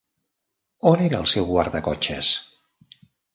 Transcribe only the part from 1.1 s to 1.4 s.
el